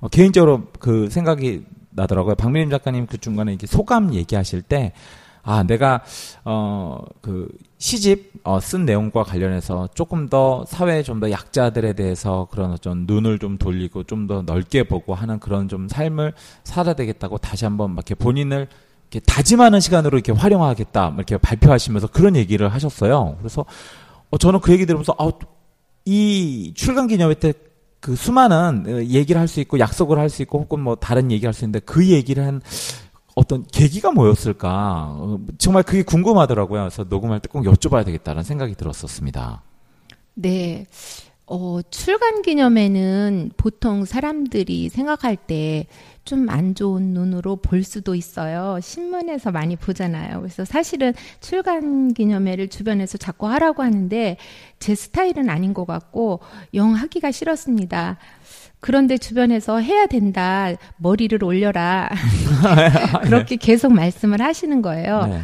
[0.00, 2.34] 어, 개인적으로 그 생각이 나더라고요.
[2.34, 4.92] 박민림 작가님 그 중간에 이렇게 소감 얘기하실 때,
[5.44, 6.02] 아, 내가,
[6.44, 13.04] 어, 그, 시집, 어, 쓴 내용과 관련해서 조금 더 사회에 좀더 약자들에 대해서 그런 좀
[13.06, 16.32] 눈을 좀 돌리고 좀 더 넓게 보고 하는 그런 좀 삶을
[16.64, 18.68] 살아야 되겠다고 다시 한번 막 이렇게 본인을
[19.10, 23.36] 이렇게 다짐하는 시간으로 이렇게 활용하겠다, 이렇게 발표하시면서 그런 얘기를 하셨어요.
[23.38, 23.66] 그래서,
[24.30, 25.30] 어, 저는 그 얘기 들으면서, 아,
[26.06, 27.52] 이 출간 기념회 때
[28.04, 31.48] 그 수많은 어, 얘기를 할 수 있고 약속을 할 수 있고 혹은 뭐 다른 얘기를
[31.48, 32.60] 할 수 있는데 그 얘기를 한
[33.34, 35.16] 어떤 계기가 뭐였을까?
[35.18, 36.82] 어, 정말 그게 궁금하더라고요.
[36.82, 39.62] 그래서 녹음할 때 꼭 여쭤봐야 되겠다는 생각이 들었었습니다.
[40.34, 40.86] 네.
[41.46, 45.86] 어, 출간 기념회는 보통 사람들이 생각할 때
[46.24, 48.78] 좀 안 좋은 눈으로 볼 수도 있어요.
[48.80, 50.40] 신문에서 많이 보잖아요.
[50.40, 54.38] 그래서 사실은 출간 기념회를 주변에서 자꾸 하라고 하는데
[54.78, 56.40] 제 스타일은 아닌 것 같고
[56.72, 58.16] 영 하기가 싫었습니다.
[58.84, 60.68] 그런데 주변에서 해야 된다.
[60.98, 62.10] 머리를 올려라.
[63.24, 65.24] 그렇게 계속 말씀을 하시는 거예요.
[65.24, 65.40] 네.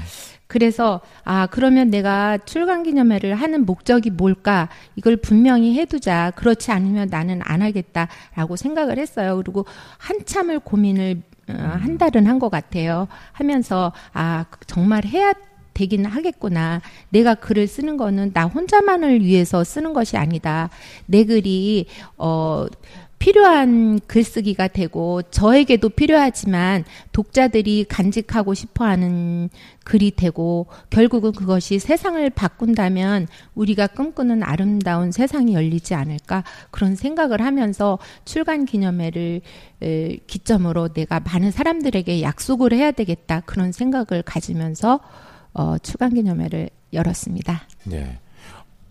[0.47, 7.41] 그래서 아 그러면 내가 출간 기념회를 하는 목적이 뭘까 이걸 분명히 해두자 그렇지 않으면 나는
[7.43, 9.65] 안 하겠다라고 생각을 했어요 그리고
[9.97, 15.33] 한참을 고민을 어, 한 달은 한 것 같아요 하면서 아 정말 해야
[15.73, 16.83] 되긴 하겠구나.
[17.09, 20.69] 내가 글을 쓰는 거는 나 혼자만을 위해서 쓰는 것이 아니다.
[21.07, 21.87] 내 글이
[22.19, 22.67] 어
[23.21, 29.51] 필요한 글쓰기가 되고 저에게도 필요하지만 독자들이 간직하고 싶어 하는
[29.85, 37.99] 글이 되고 결국은 그것이 세상을 바꾼다면 우리가 꿈꾸는 아름다운 세상이 열리지 않을까 그런 생각을 하면서
[38.25, 39.43] 출간 기념회를
[39.83, 44.99] 에, 기점으로 내가 많은 사람들에게 약속을 해야 되겠다 그런 생각을 가지면서
[45.53, 47.67] 어, 출간 기념회를 열었습니다.
[47.85, 48.19] 네.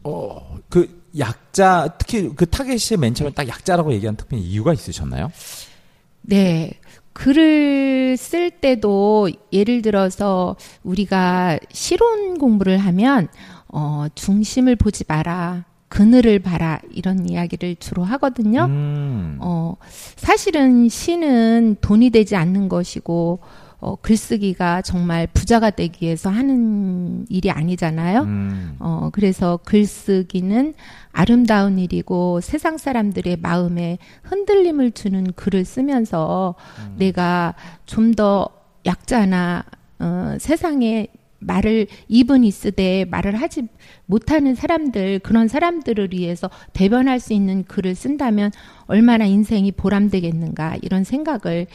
[0.03, 5.31] 어, 그 약자 특히 그 타겟이 맨 처음에 딱 약자라고 얘기한 특별히 이유가 있으셨나요?
[6.21, 6.71] 네.
[7.13, 13.27] 글을 쓸 때도 예를 들어서 우리가 실온 공부를 하면
[13.67, 15.65] 어, 중심을 보지 마라.
[15.89, 16.79] 그늘을 봐라.
[16.91, 18.65] 이런 이야기를 주로 하거든요.
[18.65, 19.37] 음.
[19.41, 19.75] 어,
[20.15, 23.39] 사실은 시는 돈이 되지 않는 것이고
[23.79, 28.21] 어, 글쓰기가 정말 부자가 되기 위해서 하는 일이 아니잖아요.
[28.21, 28.75] 음.
[28.79, 30.73] 어, 그래서 글쓰기는
[31.11, 36.95] 아름다운 일이고 세상 사람들의 마음에 흔들림을 주는 글을 쓰면서 음.
[36.97, 38.49] 내가 좀 더
[38.85, 39.63] 약자나
[39.99, 41.07] 어, 세상에
[41.39, 43.67] 말을 입은 있으되 말을 하지
[44.05, 48.51] 못하는 사람들 그런 사람들을 위해서 대변할 수 있는 글을 쓴다면
[48.87, 51.67] 얼마나 인생이 보람되겠는가 이런 생각을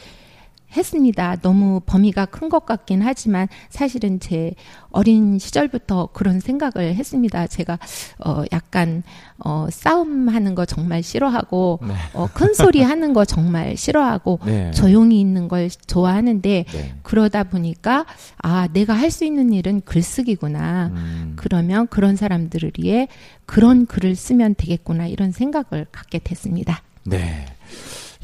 [0.75, 1.37] 했습니다.
[1.41, 4.53] 너무 범위가 큰 것 같긴 하지만 사실은 제
[4.91, 7.47] 어린 시절부터 그런 생각을 했습니다.
[7.47, 7.79] 제가
[8.23, 9.01] 어 약간
[9.43, 11.93] 어 싸움하는 거 정말 싫어하고 네.
[12.13, 14.71] 어큰 소리 하는 거 정말 싫어하고 네.
[14.71, 16.95] 조용히 있는 걸 좋아하는데 네.
[17.03, 18.05] 그러다 보니까
[18.37, 20.91] 아 내가 할 수 있는 일은 글쓰기구나.
[20.93, 21.33] 음.
[21.37, 23.07] 그러면 그런 사람들을 위해
[23.45, 26.81] 그런 글을 쓰면 되겠구나 이런 생각을 갖게 됐습니다.
[27.05, 27.45] 네.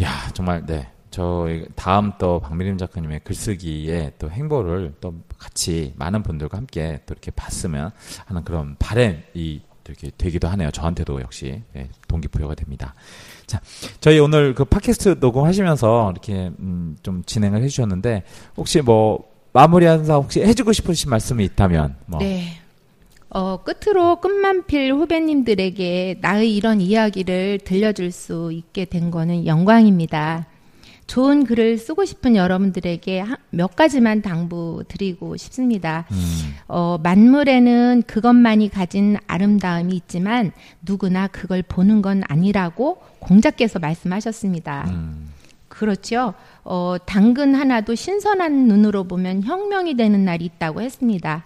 [0.01, 0.87] 야, 정말, 네.
[1.11, 7.31] 저, 다음 또 박미림 작가님의 글쓰기에 또 행보를 또 같이 많은 분들과 함께 또 이렇게
[7.31, 7.91] 봤으면
[8.25, 10.71] 하는 그런 바램이 이렇게 되기도 하네요.
[10.71, 12.93] 저한테도 역시 네, 동기부여가 됩니다.
[13.45, 13.59] 자,
[13.99, 18.23] 저희 오늘 그 팟캐스트 녹음하시면서 이렇게 음, 좀 진행을 해주셨는데
[18.55, 22.57] 혹시 뭐 마무리하면서 혹시 해주고 싶으신 말씀이 있다면 뭐 네.
[23.29, 30.47] 어, 끝으로 끝만 필 후배님들에게 나의 이런 이야기를 들려줄 수 있게 된 거는 영광입니다.
[31.11, 36.05] 좋은 글을 쓰고 싶은 여러분들에게 하- 몇 가지만 당부드리고 싶습니다.
[36.09, 44.85] 음, 어, 만물에는 그것만이 가진 아름다움이 있지만 누구나 그걸 보는 건 아니라고 공자께서 말씀하셨습니다.
[44.87, 45.33] 음,
[45.67, 46.33] 그렇죠.
[46.63, 51.43] 어, 당근 하나도 신선한 눈으로 보면 혁명이 되는 날이 있다고 했습니다.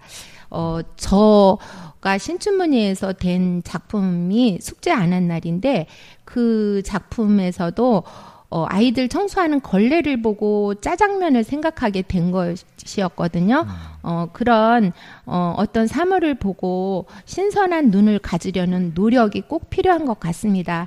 [0.48, 5.88] 어, 저가 신춘문예에서 된 작품이 숙제 안 한 날인데
[6.24, 8.04] 그 작품에서도
[8.48, 13.66] 어, 아이들 청소하는 걸레를 보고 짜장면을 생각하게 된 것이었거든요.
[14.02, 14.92] 어, 그런
[15.24, 20.86] 어, 어떤 사물을 보고 신선한 눈을 가지려는 노력이 꼭 필요한 것 같습니다.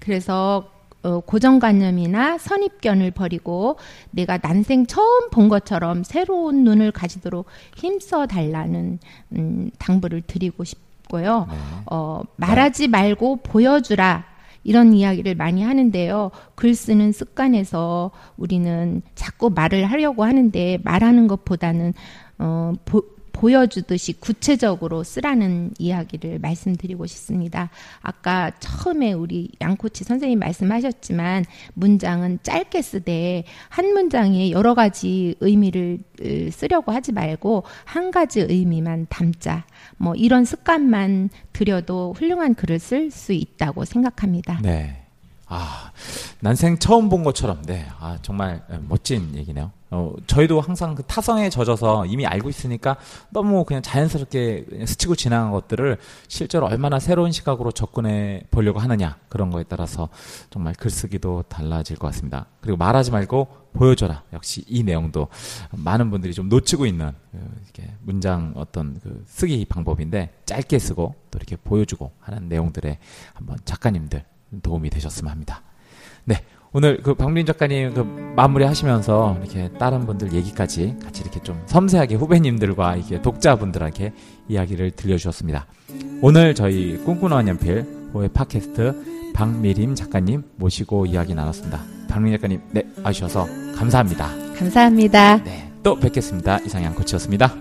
[0.00, 0.70] 그래서
[1.04, 3.76] 어, 고정관념이나 선입견을 버리고
[4.10, 8.98] 내가 난생 처음 본 것처럼 새로운 눈을 가지도록 힘써 달라는
[9.32, 11.46] 음, 당부를 드리고 싶고요.
[11.50, 11.56] 네.
[11.90, 14.33] 어, 말하지 말고 보여주라.
[14.64, 16.30] 이런 이야기를 많이 하는데요.
[16.54, 21.92] 글 쓰는 습관에서 우리는 자꾸 말을 하려고 하는데 말하는 것보다는
[22.38, 23.02] 어, 보,
[23.44, 27.68] 보여주듯이 구체적으로 쓰라는 이야기를 말씀드리고 싶습니다.
[28.00, 35.98] 아까 처음에 우리 양코치 선생님 말씀하셨지만 문장은 짧게 쓰되 한 문장에 여러 가지 의미를
[36.52, 39.66] 쓰려고 하지 말고 한 가지 의미만 담자.
[39.98, 44.58] 뭐 이런 습관만 들여도 훌륭한 글을 쓸 수 있다고 생각합니다.
[44.62, 45.02] 네.
[45.46, 45.92] 아,
[46.40, 47.84] 난생 처음 본 것처럼, 네.
[48.00, 49.70] 아, 정말 멋진 얘기네요.
[49.94, 52.96] 어, 저희도 항상 그 타성에 젖어서 이미 알고 있으니까
[53.30, 59.62] 너무 그냥 자연스럽게 스치고 지나간 것들을 실제로 얼마나 새로운 시각으로 접근해 보려고 하느냐 그런 거에
[59.62, 60.08] 따라서
[60.50, 62.46] 정말 글쓰기도 달라질 것 같습니다.
[62.60, 64.24] 그리고 말하지 말고 보여줘라.
[64.32, 65.28] 역시 이 내용도
[65.70, 71.36] 많은 분들이 좀 놓치고 있는 그 이렇게 문장 어떤 그 쓰기 방법인데 짧게 쓰고 또
[71.36, 72.98] 이렇게 보여주고 하는 내용들에
[73.32, 74.24] 한번 작가님들
[74.60, 75.62] 도움이 되셨으면 합니다.
[76.24, 76.42] 네.
[76.76, 78.00] 오늘 그 박민 작가님 그
[78.34, 84.12] 마무리 하시면서 이렇게 다른 분들 얘기까지 같이 이렇게 좀 섬세하게 후배님들과 이렇게 독자분들에게
[84.48, 85.66] 이야기를 들려주셨습니다.
[86.20, 91.80] 오늘 저희 꿈꾸는 연필 호의 팟캐스트 박미림 작가님 모시고 이야기 나눴습니다.
[92.08, 93.46] 박민 작가님, 네, 와주셔서
[93.76, 94.28] 감사합니다.
[94.56, 95.44] 감사합니다.
[95.44, 96.58] 네, 또 뵙겠습니다.
[96.58, 97.54] 이상양 코치였습니다.